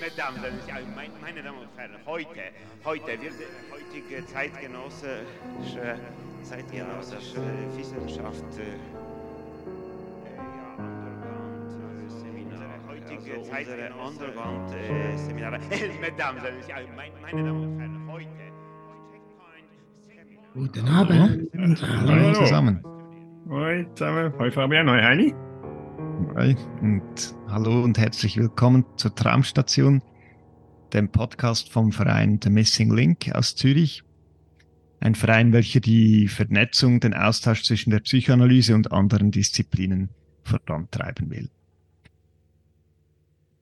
[0.00, 0.40] Mesdames,
[1.20, 2.40] meine Damen und Herren, heute,
[2.84, 3.34] heute wird
[3.70, 5.96] heutige zeitgenössische,
[6.42, 7.40] zeitgenössische
[7.76, 8.80] Wissenschaft äh,
[12.88, 15.60] heutige Zeit Underground-Seminare.
[16.00, 16.42] Mesdames,
[17.22, 18.28] meine Damen und Herren, heute.
[20.54, 21.48] Guten Abend.
[21.54, 22.32] Hallo, Hallo.
[22.32, 22.87] zusammen.
[23.50, 24.30] Hoi zusammen.
[24.38, 25.34] Hoi Fabian, hoi Heini.
[26.34, 26.54] Hi.
[26.82, 30.02] Und hallo und herzlich willkommen zur Traumstation,
[30.92, 34.02] dem Podcast vom Verein The Missing Link aus Zürich.
[35.00, 40.10] Ein Verein, welcher die Vernetzung, den Austausch zwischen der Psychoanalyse und anderen Disziplinen
[40.42, 41.48] vorantreiben will.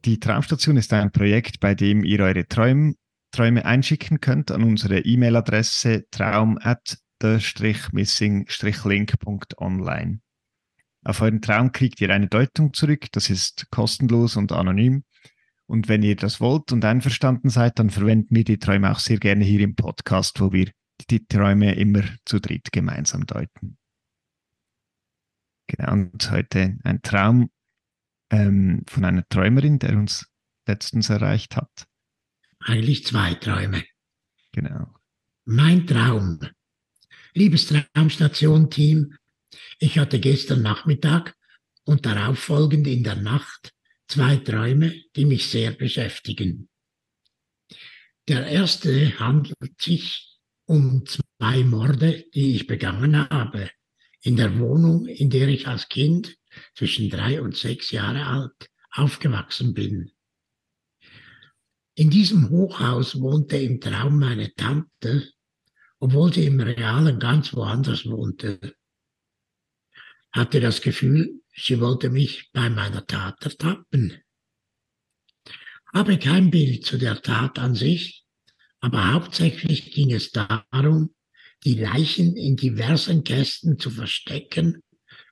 [0.04, 2.94] Die Traumstation ist ein Projekt, bei dem ihr eure Träume,
[3.30, 10.20] Träume einschicken könnt an unsere E-Mail-Adresse traum at the-missing-link.online.
[11.04, 15.04] Auf euren Traum kriegt ihr eine Deutung zurück, das ist kostenlos und anonym.
[15.66, 19.18] Und wenn ihr das wollt und einverstanden seid, dann verwenden wir die Träume auch sehr
[19.18, 20.70] gerne hier im Podcast, wo wir
[21.10, 23.76] die Träume immer zu dritt gemeinsam deuten.
[25.66, 27.50] Genau, und heute ein Traum
[28.30, 30.28] ähm, von einer Träumerin, der uns
[30.66, 31.86] letztens erreicht hat.
[32.60, 33.84] Eigentlich zwei Träume.
[34.52, 34.94] Genau.
[35.44, 36.40] Mein Traum.
[37.36, 39.14] Liebes Traumstation-Team,
[39.78, 41.36] ich hatte gestern Nachmittag
[41.84, 43.74] und darauf folgend in der Nacht
[44.08, 46.70] zwei Träume, die mich sehr beschäftigen.
[48.26, 53.70] Der erste handelt sich um zwei Morde, die ich begangen habe,
[54.22, 56.38] in der Wohnung, in der ich als Kind
[56.74, 60.10] zwischen drei und sechs Jahre alt aufgewachsen bin.
[61.96, 65.35] In diesem Hochhaus wohnte im Traum meine Tante,
[65.98, 68.74] obwohl sie im Realen ganz woanders wohnte.
[70.32, 74.22] Hatte das Gefühl, sie wollte mich bei meiner Tat ertappen.
[75.94, 78.24] Habe kein Bild zu der Tat an sich,
[78.80, 81.14] aber hauptsächlich ging es darum,
[81.64, 84.82] die Leichen in diversen Kästen zu verstecken,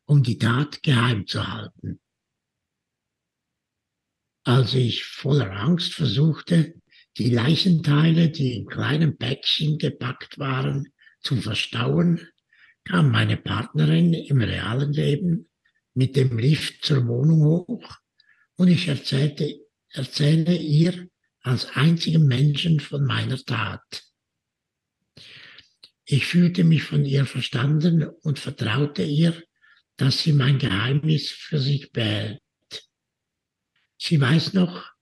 [0.07, 2.01] um die Tat geheim zu halten.
[4.45, 6.75] Als ich voller Angst versuchte,
[7.17, 12.29] die Leichenteile, die in kleinen Päckchen gepackt waren, zu verstauen,
[12.85, 15.49] kam meine Partnerin im realen Leben
[15.95, 17.97] mit dem Lift zur Wohnung hoch
[18.57, 21.09] und ich erzählte, erzähle ihr
[21.41, 24.03] als einzigem Menschen von meiner Tat.
[26.05, 29.43] Ich fühlte mich von ihr verstanden und vertraute ihr,
[29.97, 32.41] dass sie mein Geheimnis für sich behält.
[33.97, 34.94] Sie weiß noch,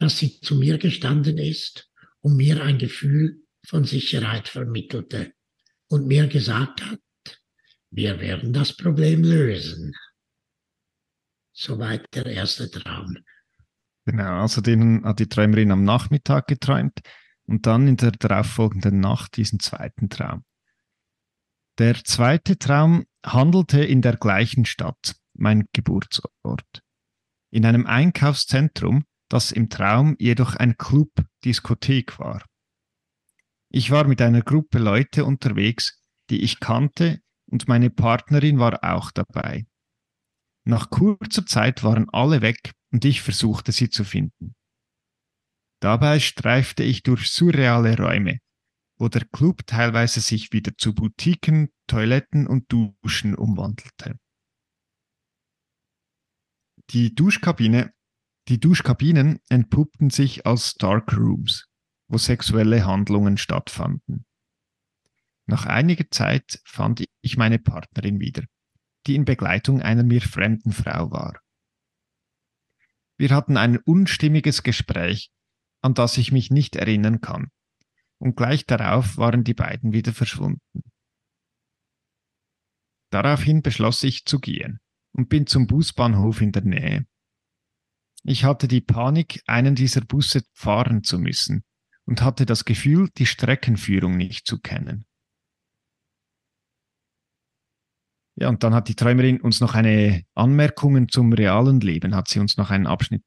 [0.00, 1.88] dass sie zu mir gestanden ist
[2.20, 5.34] und mir ein Gefühl von Sicherheit vermittelte
[5.88, 7.00] und mir gesagt hat,
[7.90, 9.94] wir werden das Problem lösen.
[11.52, 13.18] Soweit der erste Traum.
[14.06, 17.00] Genau, also den hat die Träumerin am Nachmittag geträumt
[17.44, 20.44] und dann in der darauffolgenden Nacht diesen zweiten Traum.
[21.78, 26.82] Der zweite Traum handelte in der gleichen Stadt, mein Geburtsort.
[27.50, 32.44] In einem Einkaufszentrum, das im Traum jedoch ein Club-Diskothek war.
[33.72, 39.10] Ich war mit einer Gruppe Leute unterwegs, die ich kannte, und meine Partnerin war auch
[39.10, 39.66] dabei.
[40.64, 44.54] Nach kurzer Zeit waren alle weg und ich versuchte sie zu finden.
[45.80, 48.38] Dabei streifte ich durch surreale Räume,
[48.98, 54.18] wo der Club teilweise sich wieder zu Boutiquen, Toiletten und Duschen umwandelte.
[56.90, 57.92] Die Duschkabine,
[58.50, 61.68] die Duschkabinen entpuppten sich als Dark Rooms,
[62.08, 64.26] wo sexuelle Handlungen stattfanden.
[65.46, 68.42] Nach einiger Zeit fand ich meine Partnerin wieder,
[69.06, 71.38] die in Begleitung einer mir fremden Frau war.
[73.18, 75.30] Wir hatten ein unstimmiges Gespräch,
[75.80, 77.52] an das ich mich nicht erinnern kann,
[78.18, 80.82] und gleich darauf waren die beiden wieder verschwunden.
[83.10, 84.80] Daraufhin beschloss ich zu gehen
[85.12, 87.06] und bin zum Busbahnhof in der Nähe.
[88.22, 91.64] Ich hatte die Panik, einen dieser Busse fahren zu müssen
[92.04, 95.06] und hatte das Gefühl, die Streckenführung nicht zu kennen.
[98.36, 102.40] Ja, und dann hat die Träumerin uns noch eine Anmerkungen zum realen Leben, hat sie
[102.40, 103.24] uns noch einen Abschnitt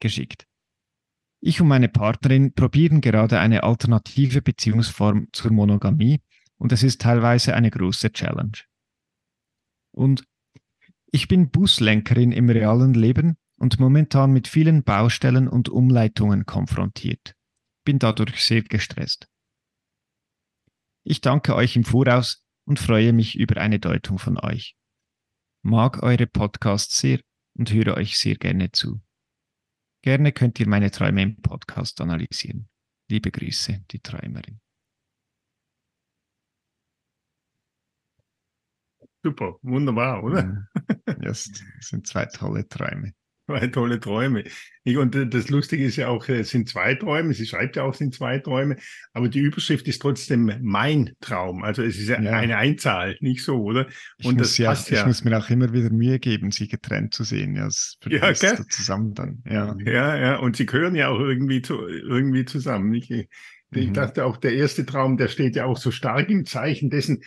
[0.00, 0.46] geschickt.
[1.40, 6.20] Ich und meine Partnerin probieren gerade eine alternative Beziehungsform zur Monogamie
[6.56, 8.58] und es ist teilweise eine große Challenge.
[9.92, 10.24] Und
[11.12, 17.34] ich bin Buslenkerin im realen Leben und momentan mit vielen Baustellen und Umleitungen konfrontiert.
[17.84, 19.28] Bin dadurch sehr gestresst.
[21.04, 24.76] Ich danke euch im Voraus und freue mich über eine Deutung von euch.
[25.62, 27.20] mag eure Podcasts sehr
[27.56, 29.00] und höre euch sehr gerne zu.
[30.02, 32.68] Gerne könnt ihr meine Träume im Podcast analysieren.
[33.08, 34.60] Liebe Grüße, die Träumerin.
[39.24, 40.44] Super, wunderbar, oder?
[40.44, 40.66] Mhm.
[41.20, 41.50] Das
[41.80, 43.12] sind zwei tolle Träume.
[43.58, 44.44] Zwei tolle Träume.
[44.82, 47.92] Ich, und das Lustige ist ja auch, es sind zwei Träume, sie schreibt ja auch,
[47.92, 48.76] es sind zwei Träume,
[49.12, 51.62] aber die Überschrift ist trotzdem mein Traum.
[51.62, 52.32] Also es ist ja, Ja.
[52.32, 53.86] eine Einzahl, nicht so, oder?
[54.18, 55.06] Ich, Und muss, das ja, passt ich ja.
[55.06, 57.54] muss mir auch immer wieder Mühe geben, sie getrennt zu sehen.
[57.56, 58.56] Ja, es Ja, gell?
[58.56, 59.42] so zusammen dann.
[59.48, 59.76] Ja.
[59.84, 62.94] Ja, ja, und sie gehören ja auch irgendwie, zu, irgendwie zusammen.
[62.94, 63.28] Ich, ich
[63.70, 63.92] Mhm.
[63.92, 67.26] dachte auch, der erste Traum, der steht ja auch so stark im Zeichen dessen, äh,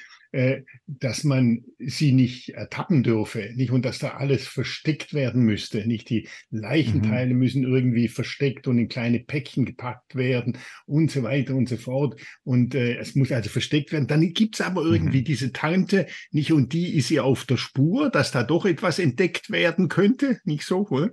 [0.85, 6.09] dass man sie nicht ertappen dürfe, nicht und dass da alles versteckt werden müsste, nicht
[6.09, 11.67] die Leichenteile müssen irgendwie versteckt und in kleine Päckchen gepackt werden und so weiter und
[11.67, 14.07] so fort und äh, es muss also versteckt werden.
[14.07, 15.25] Dann gibt's aber irgendwie Mhm.
[15.25, 19.49] diese Tante, nicht und die ist ihr auf der Spur, dass da doch etwas entdeckt
[19.49, 21.09] werden könnte, nicht so, oder?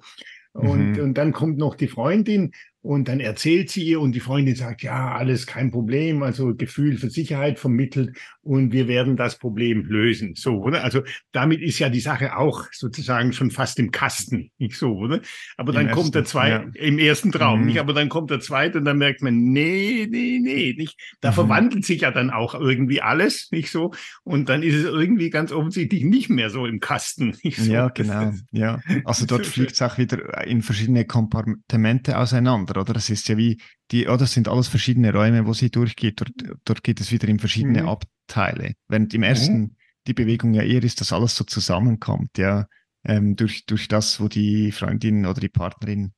[0.52, 1.02] Und, Mhm.
[1.02, 2.52] und dann kommt noch die Freundin
[2.86, 6.96] und dann erzählt sie ihr und die Freundin sagt, ja, alles kein Problem, also Gefühl
[6.98, 10.34] für Sicherheit vermittelt und wir werden das Problem lösen.
[10.36, 10.84] So, oder?
[10.84, 11.02] Also
[11.32, 15.20] damit ist ja die Sache auch sozusagen schon fast im Kasten, nicht so, oder?
[15.56, 16.86] Aber Im dann kommt der zweite, ja.
[16.86, 17.66] im ersten Traum, Mhm.
[17.66, 17.80] nicht?
[17.80, 20.96] Aber dann kommt der zweite und dann merkt man, nee, nee, nee, nicht?
[21.20, 21.34] Da Mhm.
[21.34, 23.90] verwandelt sich ja dann auch irgendwie alles, nicht so?
[24.22, 27.72] Und dann ist es irgendwie ganz offensichtlich nicht mehr so im Kasten, nicht so?
[27.72, 28.32] Ja, genau.
[28.52, 28.78] Ja.
[29.04, 32.96] Also dort fliegt es auch wieder in verschiedene Kompartimente auseinander, oder?
[32.96, 36.20] Es ist ja wie die, oder es sind alles verschiedene Räume, wo sie durchgeht.
[36.20, 36.32] Dort,
[36.64, 37.88] dort geht es wieder in verschiedene Mhm.
[37.88, 38.74] Abteile.
[38.88, 39.76] Während im ersten
[40.06, 42.66] die Bewegung ja eher ist, dass alles so zusammenkommt, ja,
[43.04, 46.12] ähm, durch, durch das, wo die Freundin oder die Partnerin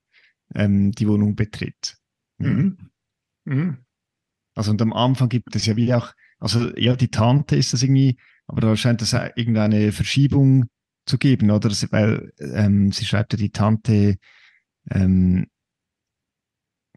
[0.54, 1.96] ähm, die Wohnung betritt.
[2.38, 2.78] Mhm.
[3.44, 3.78] Mhm.
[4.54, 7.82] Also und am Anfang gibt es ja wie auch, also ja, die Tante ist das
[7.82, 10.66] irgendwie, aber da scheint es irgendeine Verschiebung
[11.06, 11.70] zu geben, oder?
[11.90, 14.16] Weil ähm, sie schreibt ja die Tante,
[14.90, 15.46] ähm,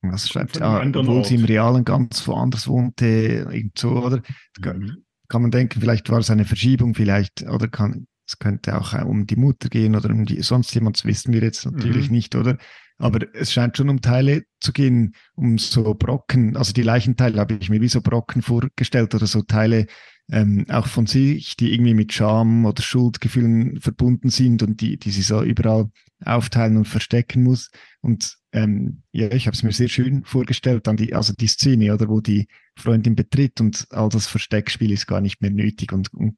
[0.02, 1.50] was schreibt Ah, anderen obwohl sie im Ort.
[1.50, 3.06] Realen ganz woanders wohnte,
[3.52, 4.22] irgend so, oder?
[4.60, 5.04] Mhm.
[5.28, 9.04] Kann man denken, vielleicht war es eine Verschiebung, vielleicht, oder kann, es könnte auch äh,
[9.04, 12.16] um die Mutter gehen oder um die, sonst jemand, das wissen wir jetzt natürlich Mhm.
[12.16, 12.58] nicht, oder?
[12.98, 17.56] Aber es scheint schon um Teile zu gehen, um so Brocken, also die Leichenteile habe
[17.60, 19.88] ich mir wie so Brocken vorgestellt oder so Teile
[20.30, 25.12] ähm, auch von sich, die irgendwie mit Scham oder Schuldgefühlen verbunden sind und die, die
[25.12, 25.90] sie so überall
[26.24, 27.70] aufteilen und verstecken muss.
[28.02, 31.94] Und ähm, ja, ich habe es mir sehr schön vorgestellt, dann die, also die Szene,
[31.94, 32.48] oder wo die
[32.78, 36.38] Freundin betritt und all das Versteckspiel ist gar nicht mehr nötig und, und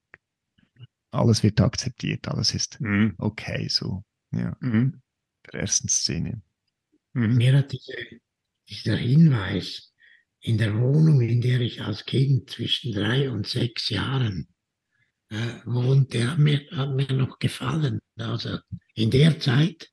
[1.12, 3.14] alles wird akzeptiert, alles ist Mhm.
[3.18, 5.02] okay, so, ja, Mhm.
[5.46, 6.42] der ersten Szene.
[7.14, 7.36] Mhm.
[7.36, 7.94] Mir hat diese,
[8.70, 9.93] dieser Hinweis
[10.44, 14.50] in der Wohnung, in der ich als Kind zwischen drei und sechs Jahren
[15.30, 18.00] äh, wohnte, hat mir, hat mir noch gefallen.
[18.18, 18.60] Also
[18.94, 19.90] in der Zeit,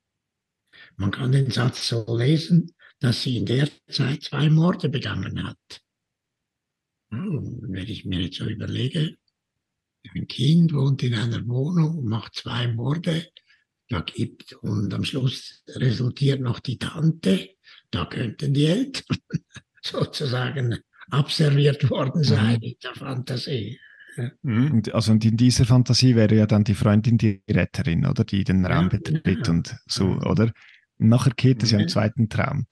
[0.96, 5.80] man kann den Satz so lesen, dass sie in der Zeit zwei Morde begangen hat.
[7.12, 9.16] Hm, wenn ich mir jetzt so überlege,
[10.14, 13.30] ein Kind wohnt in einer Wohnung und macht zwei Morde,
[13.88, 17.50] da gibt und am Schluss resultiert noch die Tante,
[17.92, 19.18] da könnten die Eltern
[19.82, 20.78] sozusagen
[21.10, 23.78] abserviert worden sein in der Fantasie.
[24.42, 24.72] Mhm.
[24.72, 28.44] Und, also und in dieser Fantasie wäre ja dann die Freundin die Retterin, oder die
[28.44, 29.50] den Raum Ja, betritt genau.
[29.50, 30.52] und so, oder?
[30.98, 31.88] Und nachher geht es ja im Ja.
[31.88, 32.66] zweiten Traum.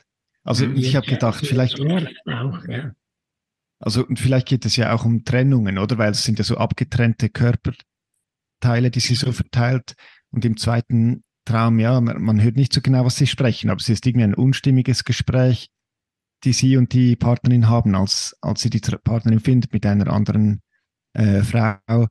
[0.45, 0.77] Also Mhm.
[0.77, 2.93] ich habe Ja, gedacht, ja, vielleicht, auch, ja.
[3.81, 5.99] also und vielleicht geht es ja auch um Trennungen, oder?
[5.99, 9.95] Weil es sind ja so abgetrennte Körperteile, die sie so verteilt.
[10.31, 13.81] Und im zweiten Traum, ja, man, man hört nicht so genau, was sie sprechen, aber
[13.81, 15.69] es ist irgendwie ein unstimmiges Gespräch,
[16.45, 20.63] die sie und die Partnerin haben, als, als sie die Partnerin findet mit einer anderen
[21.15, 22.07] äh, Frau.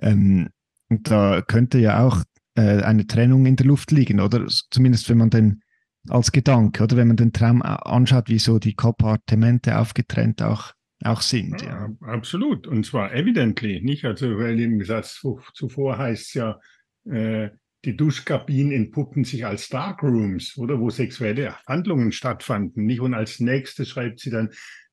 [0.00, 0.48] Ähm,
[0.88, 2.22] und da könnte ja auch
[2.54, 4.46] äh, eine Trennung in der Luft liegen, oder?
[4.70, 5.62] Zumindest wenn man den
[6.08, 10.72] als Gedanke, oder wenn man den Traum a- anschaut, wie so die Kompartimente aufgetrennt auch,
[11.04, 11.62] auch sind.
[11.62, 11.68] Ja.
[11.68, 12.66] Ja, absolut.
[12.66, 14.04] Und zwar evidently, nicht?
[14.04, 16.58] Also, weil im zu- zuvor heißt es ja,
[17.04, 17.50] äh,
[17.84, 20.78] die Duschkabinen entpuppen sich als Darkrooms, oder?
[20.78, 23.00] Wo sexuelle Handlungen stattfanden, nicht?
[23.00, 24.50] Und als nächstes schreibt sie dann,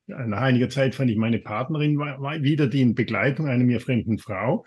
[0.08, 4.66] nach einiger Zeit fand ich meine Partnerin wieder, die in Begleitung einer mir fremden Frau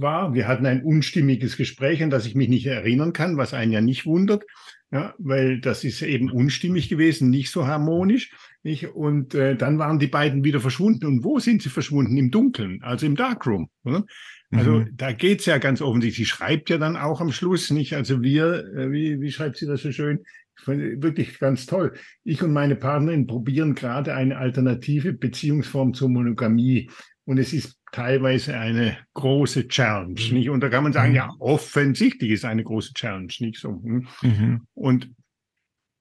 [0.00, 0.34] war.
[0.34, 3.80] Wir hatten ein unstimmiges Gespräch, an das ich mich nicht erinnern kann, was einen ja
[3.80, 4.44] nicht wundert,
[4.90, 8.32] ja, weil das ist eben unstimmig gewesen, nicht so harmonisch.
[8.62, 8.88] Nicht?
[8.94, 11.06] Und äh, dann waren die beiden wieder verschwunden.
[11.06, 12.16] Und wo sind sie verschwunden?
[12.16, 13.68] Im Dunkeln, also im Darkroom.
[13.84, 14.04] Oder?
[14.52, 14.90] Also Mhm.
[14.96, 16.28] da geht's ja ganz offensichtlich.
[16.28, 17.94] Sie schreibt ja dann auch am Schluss nicht.
[17.94, 20.20] Also wir, äh, wie, wie schreibt sie das so schön?
[20.64, 21.92] Wirklich ganz toll.
[22.24, 26.90] Ich und meine Partnerin probieren gerade eine alternative Beziehungsform zur Monogamie.
[27.24, 30.34] Und es ist teilweise eine große Challenge, Mhm.
[30.34, 30.50] nicht?
[30.50, 31.16] Und da kann man sagen, Mhm.
[31.16, 33.80] ja, offensichtlich ist eine große Challenge, nicht so.
[33.82, 34.06] hm?
[34.22, 34.66] Mhm.
[34.74, 35.10] Und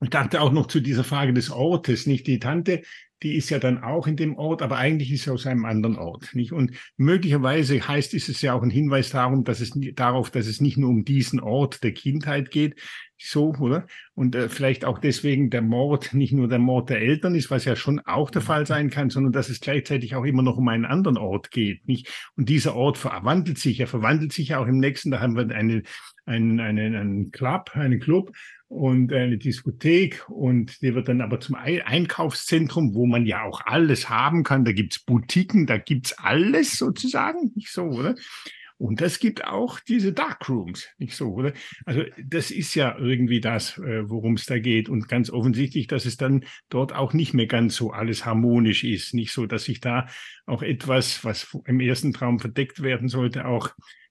[0.03, 2.27] ich dachte auch noch zu dieser Frage des Ortes, nicht?
[2.27, 2.81] Die Tante,
[3.25, 5.97] die ist ja dann auch in dem Ort, aber eigentlich ist sie aus einem anderen
[5.97, 6.51] Ort, nicht?
[6.51, 10.61] Und möglicherweise heißt ist es ja auch ein Hinweis darum, dass es darauf, dass es
[10.61, 12.79] nicht nur um diesen Ort der Kindheit geht,
[13.17, 13.87] so, oder?
[14.13, 17.65] Und äh, vielleicht auch deswegen der Mord nicht nur der Mord der Eltern ist, was
[17.65, 20.67] ja schon auch der Fall sein kann, sondern dass es gleichzeitig auch immer noch um
[20.67, 22.07] einen anderen Ort geht, nicht?
[22.35, 25.49] Und dieser Ort verwandelt sich, er verwandelt sich ja auch im nächsten, da haben wir
[25.49, 25.81] eine,
[26.27, 28.31] einen, einen, einen Club, einen Club,
[28.67, 33.61] und eine Diskothek und die wird dann aber zum Ei- Einkaufszentrum, wo man ja auch
[33.65, 34.65] alles haben kann.
[34.65, 38.15] Da gibt's Boutiquen, da gibt's alles sozusagen, nicht so, oder?
[38.77, 41.53] Und das gibt auch diese Darkrooms, nicht so, oder?
[41.85, 44.89] Also das ist ja irgendwie das, äh, worum es da geht.
[44.89, 49.13] Und ganz offensichtlich, dass es dann dort auch nicht mehr ganz so alles harmonisch ist.
[49.13, 50.07] Nicht so, dass sich da
[50.45, 53.69] auch etwas, was im ersten Traum verdeckt werden sollte, auch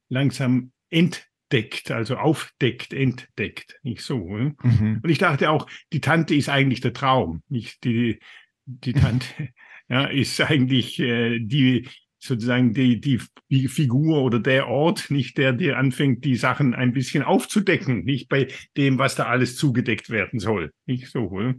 [0.09, 3.79] langsam entdeckt, also aufdeckt, entdeckt.
[3.83, 4.19] Nicht so.
[4.19, 5.01] Mhm.
[5.03, 8.19] Und ich dachte auch, die Tante ist eigentlich der Traum, nicht die,
[8.67, 9.27] die Tante,
[9.89, 15.53] ja, ist eigentlich äh, die, sozusagen die, die, die Figur oder der Ort, nicht der
[15.53, 20.41] dir anfängt, die Sachen ein bisschen aufzudecken, nicht bei dem, was da alles zugedeckt werden
[20.41, 20.73] soll.
[20.87, 21.55] Nicht so, oder?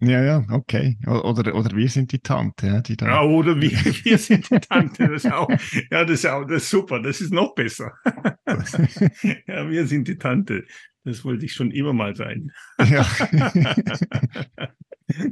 [0.00, 0.98] Ja, ja, okay.
[1.06, 3.06] O- Oder, oder wir sind die Tante, ja, die da.
[3.06, 3.70] Ja, oder wir,
[4.04, 5.48] wir sind die Tante, das ist auch,
[5.92, 7.92] ja, das ist auch, das ist super, das ist noch besser.
[9.46, 10.64] ja, wir sind die Tante.
[11.04, 12.52] Das wollte ich schon immer mal sein.
[12.78, 13.06] ja.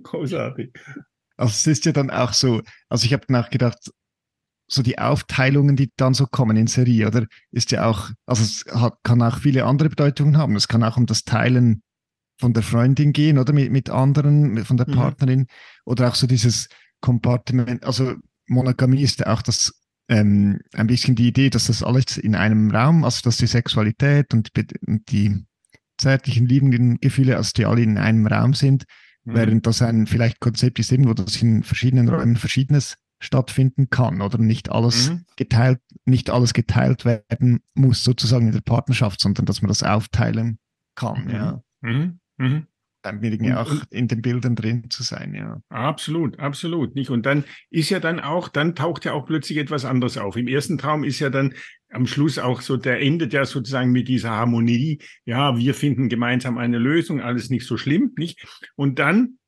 [0.02, 0.72] Großartig.
[1.36, 3.78] Also es ist ja dann auch so, also ich habe nachgedacht,
[4.70, 8.64] so die Aufteilungen, die dann so kommen in Serie, oder ist ja auch, also es
[8.74, 10.56] hat, kann auch viele andere Bedeutungen haben.
[10.56, 11.82] Es kann auch um das Teilen
[12.40, 14.92] von der Freundin gehen oder mit, mit anderen, mit- von der Mhm.
[14.94, 15.46] Partnerin
[15.84, 16.68] oder auch so dieses
[17.00, 18.14] Kompartiment, also
[18.46, 19.74] Monogamie ist ja auch das
[20.10, 24.32] ähm, ein bisschen die Idee, dass das alles in einem Raum, also dass die Sexualität
[24.32, 25.44] und, die- und die
[25.98, 28.84] zärtlichen, liebenden Gefühle, also die alle in einem Raum sind,
[29.24, 29.34] Mhm.
[29.34, 34.38] während das ein vielleicht Konzept ist, irgendwo, dass in verschiedenen Räumen Verschiedenes stattfinden kann oder
[34.38, 35.24] nicht alles Mhm.
[35.36, 40.58] geteilt, nicht alles geteilt werden muss, sozusagen in der Partnerschaft, sondern dass man das aufteilen
[40.94, 41.30] kann, Mhm.
[41.30, 41.62] ja.
[41.80, 42.20] Mhm.
[42.38, 42.66] Mhm.
[43.02, 45.60] Dann Und- auch in den Bildern drin zu sein, ja.
[45.68, 46.94] Absolut, absolut.
[46.96, 47.10] Nicht?
[47.10, 50.36] Und dann ist ja dann auch, dann taucht ja auch plötzlich etwas anderes auf.
[50.36, 51.54] Im ersten Traum ist ja dann
[51.90, 54.98] am Schluss auch so, der endet ja sozusagen mit dieser Harmonie.
[55.24, 58.46] Ja, wir finden gemeinsam eine Lösung, alles nicht so schlimm, nicht?
[58.76, 59.38] Und dann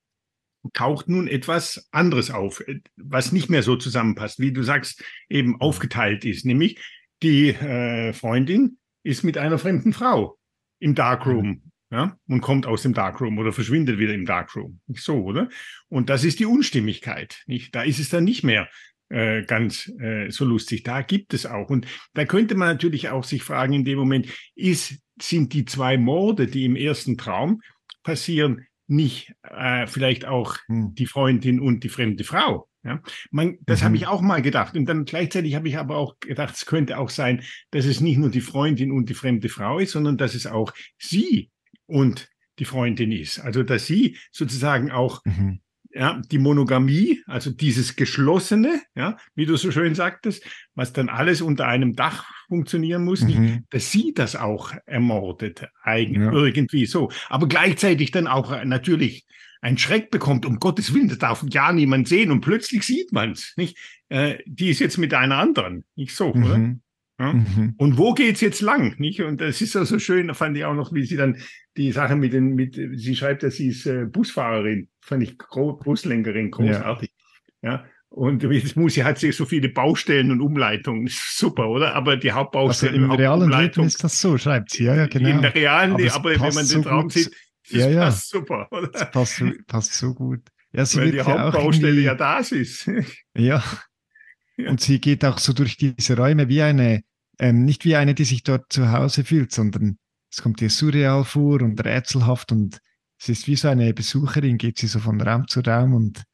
[0.73, 5.61] taucht nun etwas anderes auf, äh, was nicht mehr so zusammenpasst, wie du sagst, eben
[5.61, 6.45] aufgeteilt ist.
[6.45, 6.79] Nämlich
[7.23, 10.39] die äh, Freundin ist mit einer fremden Frau
[10.79, 11.63] im Darkroom.
[11.93, 14.81] Ja, und kommt aus dem Darkroom oder verschwindet wieder im Darkroom.
[14.87, 15.49] Nicht so, oder?
[15.89, 17.43] Und das ist die Unstimmigkeit.
[17.47, 17.75] Nicht?
[17.75, 18.69] Da ist es dann nicht mehr
[19.11, 20.83] äh, ganz äh, so lustig.
[20.83, 21.69] Da gibt es auch.
[21.69, 25.99] Und da könnte man natürlich auch sich fragen in dem Moment, ist, sind die zwei
[25.99, 27.61] Morde, die im ersten Traum
[28.03, 30.95] passieren, nicht äh, vielleicht auch Hm.
[30.95, 32.69] die Freundin und die fremde Frau?
[32.83, 33.03] Ja?
[33.31, 33.85] Man, das Mhm.
[33.85, 34.75] habe ich auch mal gedacht.
[34.77, 38.17] Und dann gleichzeitig habe ich aber auch gedacht, es könnte auch sein, dass es nicht
[38.17, 41.51] nur die Freundin und die fremde Frau ist, sondern dass es auch sie
[41.87, 43.39] und die Freundin ist.
[43.39, 45.61] Also dass sie sozusagen auch Mhm.
[45.93, 50.45] Ja, die Monogamie, also dieses Geschlossene, ja, wie du so schön sagtest,
[50.75, 53.65] was dann alles unter einem Dach funktionieren muss, nicht, Mhm.
[53.71, 56.33] dass sie das auch ermordet, eigen, Ja.
[56.33, 57.11] irgendwie so.
[57.29, 59.27] Aber gleichzeitig dann auch äh, natürlich
[59.63, 63.53] einen Schreck bekommt, um Gottes Willen, das darf ja niemand sehen und plötzlich sieht man's,
[63.57, 63.77] nicht?
[64.09, 66.57] Äh, die ist jetzt mit einer anderen, nicht so, oder?
[67.21, 67.35] Ja?
[67.35, 67.75] Mhm.
[67.77, 68.99] Und wo geht's jetzt lang?
[68.99, 69.21] Nicht?
[69.21, 71.37] Und das ist ja so schön, da fand ich auch noch, wie sie dann
[71.77, 75.75] die Sache mit den, mit, sie schreibt, dass sie ist äh, Busfahrerin, fand ich gro
[75.75, 77.11] Buslenkerin, großartig.
[77.63, 77.85] Ja.
[78.09, 81.09] Und jetzt muss sie hat sie so viele Baustellen und Umleitungen.
[81.11, 81.95] Super, oder?
[81.95, 85.07] Aber die Also Hauptbaustelle im realen Leben Hauptumleitung ist das so, schreibt sie, ja, ja,
[85.07, 85.29] genau.
[85.29, 87.13] in der realen, Aber aber, es wenn man so den Traum gut.
[87.13, 87.31] sieht,
[87.71, 88.01] das Ja, ja.
[88.07, 88.89] passt super, oder?
[88.89, 90.41] Das passt so, passt so gut.
[90.73, 92.91] Ja, sie Weil die ja Hauptbaustelle ja das ist.
[93.37, 93.63] Ja.
[94.57, 94.69] Ja.
[94.73, 97.03] Und sie geht auch so durch diese Räume wie eine,
[97.41, 99.99] ähm, nicht wie eine, die sich dort zu Hause fühlt, sondern
[100.31, 102.79] es kommt ihr surreal vor und rätselhaft und
[103.21, 106.25] es ist wie so eine Besucherin, geht sie so von Raum zu Raum und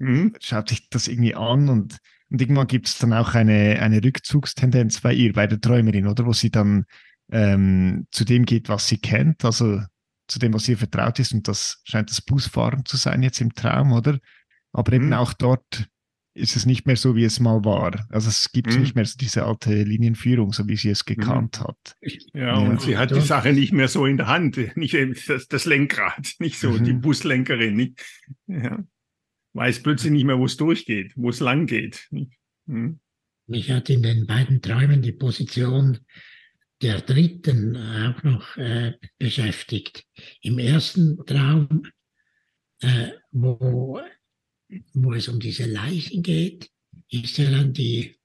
[0.00, 0.34] Mhm.
[0.40, 1.98] schaut sich das irgendwie an und,
[2.30, 6.26] und irgendwann gibt es dann auch eine, eine Rückzugstendenz bei ihr, bei der Träumerin, oder?
[6.26, 6.84] Wo sie dann
[7.30, 9.80] ähm, zu dem geht, was sie kennt, also
[10.26, 13.54] zu dem, was ihr vertraut ist und das scheint das Busfahren zu sein jetzt im
[13.54, 14.18] Traum, oder?
[14.72, 15.12] Aber eben Mhm.
[15.12, 15.86] auch dort
[16.34, 18.06] ist es nicht mehr so, wie es mal war.
[18.10, 18.80] Also es gibt Mhm.
[18.80, 21.96] nicht mehr so diese alte Linienführung, so wie sie es gekannt hat.
[22.32, 22.54] Ja, Ja.
[22.58, 23.20] und sie hat die.
[23.20, 26.84] Sache nicht mehr so in der Hand, nicht eben das, das Lenkrad, nicht so Mhm.
[26.84, 28.04] die Buslenkerin, nicht?
[28.48, 28.84] Ja.
[29.52, 32.08] Weiß plötzlich nicht mehr, wo es durchgeht, wo es lang geht.
[32.10, 32.32] nicht?
[32.66, 32.98] Mhm.
[33.46, 35.98] Mich hat in den beiden Träumen die Position
[36.82, 40.04] der dritten auch noch äh, beschäftigt.
[40.42, 41.86] Im ersten Traum,
[42.80, 44.00] äh, wo,
[44.92, 46.70] wo es um diese Leichen geht,
[47.08, 48.16] ist ja dann die,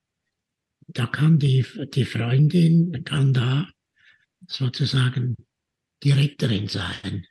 [0.88, 3.70] da kann die, die Freundin, kann da
[4.48, 5.36] sozusagen
[6.04, 7.26] die Retterin sein.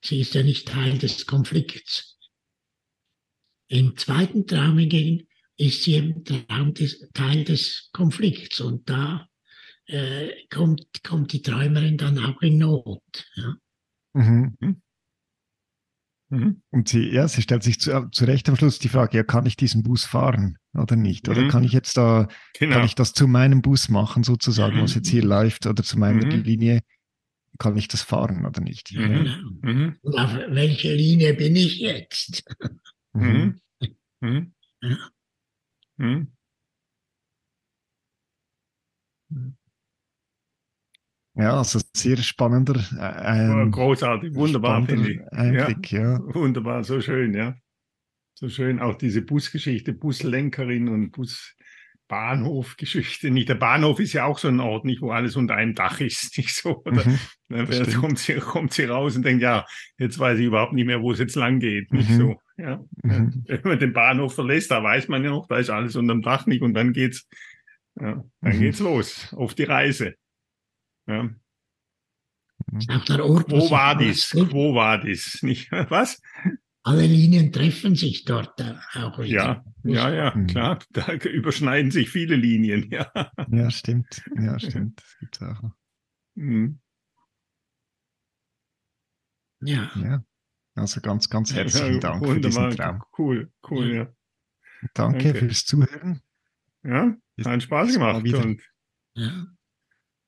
[0.00, 2.18] Sie ist ja nicht Teil des Konflikts.
[3.68, 9.28] Im zweiten Traum hingegen ist sie im Traum des, Teil des Konflikts und da
[9.86, 13.02] äh, kommt, kommt die Träumerin dann auch in Not.
[13.34, 13.56] Ja.
[14.14, 14.82] Mhm.
[16.32, 16.62] Mhm.
[16.70, 19.44] Und sie, ja, sie stellt sich zu, zu Recht am Schluss die Frage, ja, kann
[19.44, 21.28] ich diesen Bus fahren oder nicht?
[21.28, 21.48] Oder mhm.
[21.48, 22.26] kann ich jetzt da,
[22.58, 22.76] genau.
[22.76, 26.24] kann ich das zu meinem Bus machen, sozusagen, was jetzt hier läuft, oder zu meiner
[26.24, 26.42] mhm.
[26.42, 26.80] Linie?
[27.58, 28.94] Kann ich das fahren oder nicht?
[28.94, 29.60] Mhm.
[29.60, 29.96] Mhm.
[30.00, 32.44] Und auf welcher Linie bin ich jetzt?
[33.12, 33.60] Mhm.
[34.22, 34.46] Ja.
[41.34, 42.84] Ja, also sehr spannender.
[42.98, 45.22] Äh, Großartig, wunderbar, finde ich.
[45.32, 46.12] Einblick, ja.
[46.12, 46.20] ja.
[46.34, 47.54] Wunderbar, so schön, ja.
[48.34, 48.80] So schön.
[48.80, 53.30] Auch diese Busgeschichte, Buslenkerin und Busbahnhofgeschichte.
[53.30, 56.00] Nicht der Bahnhof ist ja auch so ein Ort, nicht, wo alles unter einem Dach
[56.00, 56.82] ist, nicht so.
[56.84, 57.08] Oder?
[57.08, 59.64] Mhm, dann kommt sie, kommt sie raus und denkt, ja,
[59.98, 62.18] jetzt weiß ich überhaupt nicht mehr, wo es jetzt lang geht, nicht mhm.
[62.18, 62.36] so.
[62.58, 62.84] Ja.
[63.02, 63.44] Mhm.
[63.46, 66.44] Wenn man den Bahnhof verlässt, da weiß man ja noch, da ist alles unterm Dach
[66.44, 67.26] nicht und dann geht's,
[67.98, 68.60] ja, dann mhm.
[68.60, 70.14] geht's los auf die Reise.
[71.06, 71.30] Ja.
[73.20, 74.32] Ort, wo war dies?
[74.34, 75.42] Wo war dies?
[75.42, 76.20] Nicht was?
[76.84, 78.60] Alle Linien treffen sich dort
[78.94, 79.64] auch wieder.
[79.84, 80.46] Ja, ja, ja, mhm.
[80.46, 80.78] klar.
[80.90, 82.90] Da überschneiden sich viele Linien.
[82.90, 83.10] Ja,
[83.50, 84.22] ja stimmt.
[84.36, 85.00] Ja, stimmt.
[85.00, 85.70] Das gibt's auch.
[86.34, 86.80] Mhm.
[89.60, 89.90] Ja.
[89.96, 90.24] ja.
[90.74, 93.02] Also ganz, ganz herzlichen Dank für diesen Traum.
[93.16, 94.12] Cool, cool, ja.
[94.94, 95.38] Danke, Danke.
[95.38, 96.20] fürs Zuhören.
[96.82, 98.24] Ja, hat Spaß gemacht.
[98.24, 98.62] Und,
[99.14, 99.46] ja.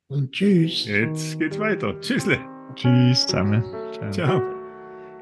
[0.08, 0.86] Und tschüss.
[0.86, 1.98] Jetzt geht's weiter.
[2.00, 2.38] Tschüssle.
[2.74, 3.62] Tschüss zusammen.
[3.92, 4.10] Ciao.
[4.10, 4.42] Ciao.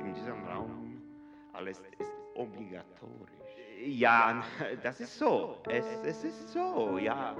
[0.04, 1.02] In diesem Raum
[1.52, 3.30] alles ist obligatorisch.
[3.84, 4.42] Ja,
[4.82, 5.56] das ist so.
[5.68, 7.36] Es, es ist so, ja.